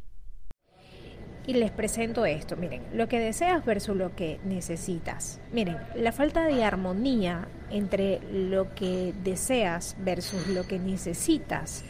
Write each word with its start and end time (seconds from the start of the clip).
y 1.46 1.54
les 1.54 1.70
presento 1.70 2.24
esto. 2.24 2.56
Miren, 2.56 2.82
lo 2.92 3.08
que 3.08 3.18
deseas 3.18 3.64
versus 3.64 3.96
lo 3.96 4.14
que 4.14 4.38
necesitas. 4.44 5.40
Miren, 5.52 5.76
la 5.94 6.12
falta 6.12 6.44
de 6.44 6.64
armonía 6.64 7.48
entre 7.70 8.20
lo 8.32 8.74
que 8.74 9.12
deseas 9.22 9.96
versus 9.98 10.48
lo 10.48 10.66
que 10.66 10.78
necesitas 10.78 11.84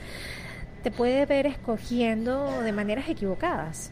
te 0.83 0.91
puede 0.91 1.25
ver 1.25 1.47
escogiendo 1.47 2.61
de 2.61 2.73
maneras 2.73 3.09
equivocadas. 3.09 3.91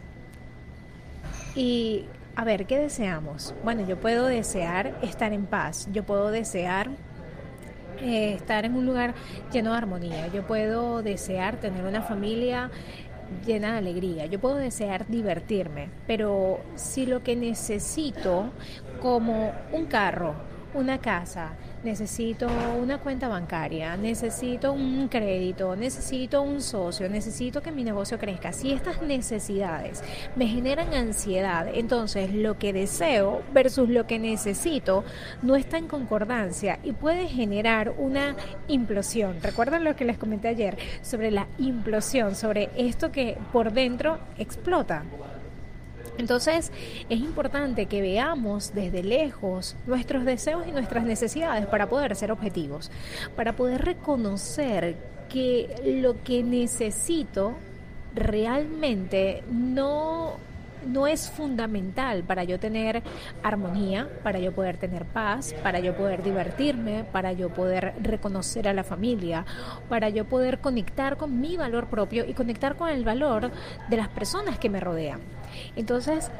Y 1.54 2.04
a 2.36 2.44
ver, 2.44 2.66
¿qué 2.66 2.78
deseamos? 2.78 3.54
Bueno, 3.64 3.86
yo 3.86 3.98
puedo 3.98 4.26
desear 4.26 4.94
estar 5.02 5.32
en 5.32 5.46
paz, 5.46 5.88
yo 5.92 6.04
puedo 6.04 6.30
desear 6.30 6.90
eh, 8.00 8.34
estar 8.34 8.64
en 8.66 8.74
un 8.74 8.84
lugar 8.84 9.14
lleno 9.52 9.72
de 9.72 9.78
armonía, 9.78 10.28
yo 10.28 10.46
puedo 10.46 11.02
desear 11.02 11.56
tener 11.56 11.84
una 11.84 12.02
familia 12.02 12.70
llena 13.44 13.72
de 13.72 13.78
alegría. 13.78 14.26
Yo 14.26 14.40
puedo 14.40 14.56
desear 14.56 15.06
divertirme, 15.08 15.88
pero 16.06 16.60
si 16.74 17.06
lo 17.06 17.22
que 17.22 17.36
necesito 17.36 18.52
como 19.00 19.52
un 19.72 19.86
carro, 19.86 20.34
una 20.74 20.98
casa, 20.98 21.52
necesito 21.84 22.48
una 22.80 22.98
cuenta 22.98 23.28
bancaria, 23.28 23.96
necesito 23.96 24.72
un 24.72 25.08
crédito, 25.08 25.76
necesito 25.76 26.42
un 26.42 26.60
socio, 26.60 27.08
necesito 27.08 27.62
que 27.62 27.72
mi 27.72 27.84
negocio 27.84 28.18
crezca. 28.18 28.52
Si 28.52 28.72
estas 28.72 29.02
necesidades 29.02 30.02
me 30.36 30.46
generan 30.46 30.94
ansiedad, 30.94 31.66
entonces 31.72 32.32
lo 32.32 32.58
que 32.58 32.72
deseo 32.72 33.42
versus 33.52 33.88
lo 33.88 34.06
que 34.06 34.18
necesito 34.18 35.04
no 35.42 35.56
está 35.56 35.78
en 35.78 35.88
concordancia 35.88 36.78
y 36.82 36.92
puede 36.92 37.28
generar 37.28 37.94
una 37.98 38.36
implosión. 38.68 39.38
¿Recuerdan 39.42 39.84
lo 39.84 39.96
que 39.96 40.04
les 40.04 40.18
comenté 40.18 40.48
ayer 40.48 40.78
sobre 41.02 41.30
la 41.30 41.46
implosión, 41.58 42.34
sobre 42.34 42.70
esto 42.76 43.12
que 43.12 43.36
por 43.52 43.72
dentro 43.72 44.18
explota? 44.38 45.04
Entonces 46.18 46.72
es 47.08 47.20
importante 47.20 47.86
que 47.86 48.02
veamos 48.02 48.74
desde 48.74 49.02
lejos 49.02 49.76
nuestros 49.86 50.24
deseos 50.24 50.66
y 50.66 50.72
nuestras 50.72 51.04
necesidades 51.04 51.66
para 51.66 51.88
poder 51.88 52.14
ser 52.16 52.32
objetivos, 52.32 52.90
para 53.36 53.54
poder 53.54 53.84
reconocer 53.84 54.96
que 55.28 55.74
lo 56.02 56.22
que 56.22 56.42
necesito 56.42 57.54
realmente 58.14 59.42
no 59.50 60.36
no 60.86 61.06
es 61.06 61.30
fundamental 61.30 62.22
para 62.22 62.44
yo 62.44 62.58
tener 62.58 63.02
armonía, 63.42 64.08
para 64.22 64.38
yo 64.38 64.52
poder 64.52 64.76
tener 64.76 65.04
paz, 65.04 65.54
para 65.62 65.80
yo 65.80 65.96
poder 65.96 66.22
divertirme, 66.22 67.04
para 67.04 67.32
yo 67.32 67.48
poder 67.50 67.94
reconocer 68.02 68.68
a 68.68 68.72
la 68.72 68.84
familia, 68.84 69.44
para 69.88 70.08
yo 70.08 70.24
poder 70.24 70.58
conectar 70.58 71.16
con 71.16 71.40
mi 71.40 71.56
valor 71.56 71.86
propio 71.86 72.24
y 72.24 72.34
conectar 72.34 72.76
con 72.76 72.88
el 72.88 73.04
valor 73.04 73.50
de 73.88 73.96
las 73.96 74.08
personas 74.08 74.58
que 74.58 74.70
me 74.70 74.80
rodean. 74.80 75.20
Entonces, 75.76 76.30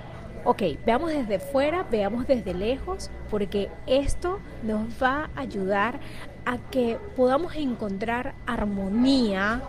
ok, 0.44 0.62
veamos 0.84 1.10
desde 1.10 1.38
fuera, 1.38 1.84
veamos 1.90 2.26
desde 2.26 2.54
lejos, 2.54 3.10
porque 3.30 3.70
esto 3.86 4.40
nos 4.62 4.86
va 5.02 5.30
a 5.34 5.40
ayudar 5.40 6.00
a 6.44 6.58
que 6.58 6.98
podamos 7.16 7.54
encontrar 7.54 8.34
armonía 8.46 9.62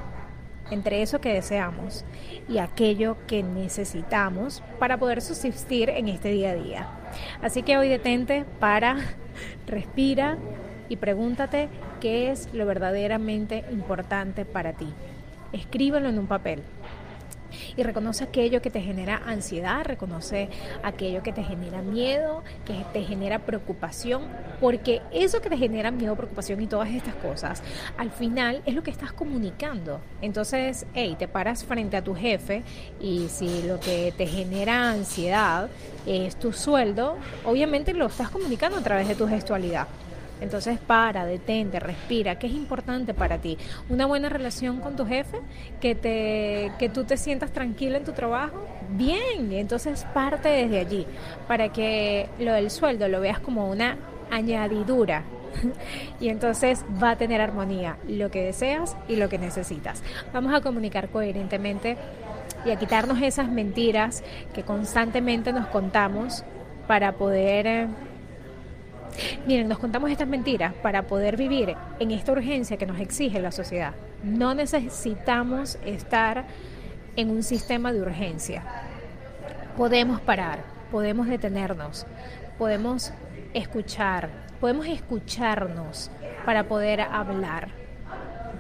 entre 0.72 1.02
eso 1.02 1.20
que 1.20 1.34
deseamos 1.34 2.06
y 2.48 2.58
aquello 2.58 3.18
que 3.28 3.44
necesitamos 3.44 4.64
para 4.80 4.98
poder 4.98 5.22
subsistir 5.22 5.90
en 5.90 6.08
este 6.08 6.30
día 6.30 6.52
a 6.52 6.56
día. 6.56 6.88
Así 7.42 7.64
que 7.64 7.78
hoy 7.78 7.90
detente, 7.90 8.46
para, 8.60 8.98
respira 9.68 10.38
y 10.90 10.98
pregúntate 10.98 11.70
qué 12.02 12.32
es 12.32 12.50
lo 12.54 12.66
verdaderamente 12.66 13.64
importante 13.72 14.46
para 14.46 14.74
ti. 14.74 14.88
Escríbelo 15.52 16.10
en 16.10 16.20
un 16.20 16.28
papel 16.28 16.64
y 17.76 17.84
reconoce 17.84 18.24
aquello 18.24 18.62
que 18.62 18.70
te 18.70 18.82
genera 18.82 19.22
ansiedad, 19.26 19.84
reconoce 19.86 20.50
aquello 20.84 21.24
que 21.24 21.34
te 21.34 21.44
genera 21.44 21.82
miedo, 21.82 22.44
que 22.66 22.86
te 22.94 23.04
genera 23.04 23.40
preocupación, 23.40 24.24
porque 24.60 25.02
eso 25.12 25.42
que 25.42 25.50
te 25.50 25.58
genera 25.58 25.92
miedo, 25.92 26.16
preocupación 26.16 26.62
y 26.62 26.68
todas 26.68 26.90
estas 26.90 27.16
cosas, 27.16 27.64
al 27.98 28.12
final 28.12 28.62
es 28.66 28.76
lo 28.76 28.84
que 28.84 28.92
estás 28.92 29.14
comunicando. 29.14 30.00
Entonces, 30.22 30.86
hey, 30.94 31.16
te 31.18 31.28
paras 31.28 31.64
frente 31.64 31.98
a 31.98 32.04
tu 32.04 32.16
jefe 32.16 32.64
y 33.00 33.28
si 33.30 33.64
lo 33.64 33.80
que 33.80 34.14
te 34.18 34.28
genera 34.28 34.90
ansiedad 34.90 35.70
es 36.06 36.36
tu 36.38 36.54
sueldo, 36.54 37.18
obviamente 37.46 37.94
lo 37.94 38.08
estás 38.08 38.30
comunicando 38.30 38.78
a 38.78 38.82
través 38.82 39.08
de 39.08 39.16
tu 39.16 39.28
gestualidad. 39.28 39.88
Entonces 40.44 40.78
para, 40.78 41.26
detente, 41.26 41.80
respira. 41.80 42.38
¿Qué 42.38 42.48
es 42.48 42.54
importante 42.54 43.14
para 43.14 43.38
ti? 43.38 43.58
Una 43.88 44.06
buena 44.06 44.28
relación 44.28 44.82
con 44.82 44.98
tu 44.98 45.06
jefe, 45.06 45.40
que, 45.80 45.96
te, 45.96 46.74
que 46.78 46.90
tú 46.90 47.06
te 47.06 47.16
sientas 47.16 47.52
tranquila 47.52 47.98
en 47.98 48.04
tu 48.04 48.12
trabajo. 48.12 48.62
Bien, 48.90 49.54
entonces 49.54 50.06
parte 50.14 50.50
desde 50.50 50.80
allí 50.80 51.08
para 51.48 51.70
que 51.70 52.28
lo 52.40 52.52
del 52.54 52.70
sueldo 52.70 53.08
lo 53.08 53.22
veas 53.22 53.40
como 53.40 53.70
una 53.70 53.98
añadidura 54.32 55.24
y 56.20 56.28
entonces 56.28 56.84
va 57.02 57.12
a 57.12 57.16
tener 57.16 57.40
armonía 57.40 57.98
lo 58.06 58.30
que 58.30 58.44
deseas 58.44 58.98
y 59.08 59.16
lo 59.16 59.30
que 59.30 59.38
necesitas. 59.38 60.04
Vamos 60.34 60.54
a 60.54 60.60
comunicar 60.60 61.08
coherentemente 61.08 61.96
y 62.66 62.72
a 62.72 62.76
quitarnos 62.76 63.22
esas 63.22 63.50
mentiras 63.50 64.24
que 64.54 64.64
constantemente 64.64 65.54
nos 65.54 65.68
contamos 65.68 66.44
para 66.86 67.14
poder 67.14 67.68
eh, 67.68 67.88
Miren, 69.46 69.68
nos 69.68 69.78
contamos 69.78 70.10
estas 70.10 70.28
mentiras 70.28 70.74
para 70.76 71.04
poder 71.04 71.36
vivir 71.36 71.76
en 72.00 72.12
esta 72.12 72.32
urgencia 72.32 72.78
que 72.78 72.86
nos 72.86 73.00
exige 73.02 73.42
la 73.42 73.52
sociedad. 73.52 73.94
No 74.24 74.54
necesitamos 74.54 75.78
estar 75.86 76.46
en 77.18 77.30
un 77.30 77.44
sistema 77.44 77.92
de 77.92 78.02
urgencia. 78.02 78.64
Podemos 79.76 80.22
parar, 80.22 80.64
podemos 80.92 81.28
detenernos, 81.28 82.06
podemos 82.58 83.12
escuchar, 83.54 84.30
podemos 84.62 84.88
escucharnos 84.88 86.10
para 86.46 86.64
poder 86.64 87.02
hablar. 87.02 87.68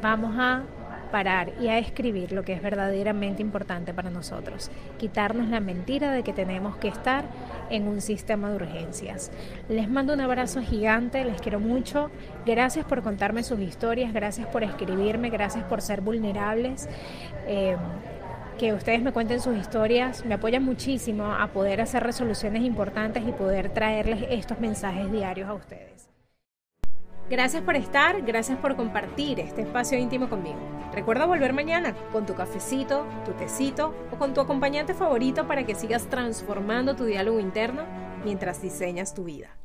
Vamos 0.01 0.35
a 0.37 0.63
parar 1.13 1.53
y 1.61 1.67
a 1.67 1.77
escribir 1.77 2.31
lo 2.31 2.41
que 2.41 2.53
es 2.53 2.61
verdaderamente 2.63 3.43
importante 3.43 3.93
para 3.93 4.09
nosotros. 4.09 4.71
Quitarnos 4.97 5.47
la 5.47 5.59
mentira 5.59 6.11
de 6.11 6.23
que 6.23 6.33
tenemos 6.33 6.75
que 6.77 6.87
estar 6.87 7.25
en 7.69 7.87
un 7.87 8.01
sistema 8.01 8.49
de 8.49 8.55
urgencias. 8.55 9.31
Les 9.69 9.87
mando 9.87 10.15
un 10.15 10.21
abrazo 10.21 10.59
gigante, 10.63 11.23
les 11.23 11.39
quiero 11.39 11.59
mucho. 11.59 12.09
Gracias 12.47 12.83
por 12.85 13.03
contarme 13.03 13.43
sus 13.43 13.59
historias, 13.59 14.11
gracias 14.11 14.47
por 14.47 14.63
escribirme, 14.63 15.29
gracias 15.29 15.63
por 15.65 15.83
ser 15.83 16.01
vulnerables. 16.01 16.89
Eh, 17.45 17.77
que 18.57 18.73
ustedes 18.73 19.03
me 19.03 19.11
cuenten 19.11 19.39
sus 19.39 19.57
historias 19.57 20.23
me 20.25 20.35
apoyan 20.35 20.63
muchísimo 20.63 21.25
a 21.25 21.47
poder 21.47 21.81
hacer 21.81 22.03
resoluciones 22.03 22.63
importantes 22.63 23.23
y 23.27 23.31
poder 23.31 23.69
traerles 23.69 24.25
estos 24.29 24.59
mensajes 24.59 25.11
diarios 25.11 25.47
a 25.47 25.53
ustedes. 25.53 26.12
Gracias 27.29 27.63
por 27.63 27.75
estar, 27.75 28.21
gracias 28.21 28.59
por 28.59 28.75
compartir 28.75 29.39
este 29.39 29.61
espacio 29.61 29.97
íntimo 29.97 30.29
conmigo. 30.29 30.59
Recuerda 30.93 31.25
volver 31.25 31.53
mañana 31.53 31.95
con 32.11 32.25
tu 32.25 32.35
cafecito, 32.35 33.05
tu 33.25 33.31
tecito 33.31 33.95
o 34.11 34.17
con 34.17 34.33
tu 34.33 34.41
acompañante 34.41 34.93
favorito 34.93 35.47
para 35.47 35.65
que 35.65 35.73
sigas 35.73 36.07
transformando 36.07 36.95
tu 36.95 37.05
diálogo 37.05 37.39
interno 37.39 37.83
mientras 38.25 38.61
diseñas 38.61 39.13
tu 39.13 39.23
vida. 39.23 39.57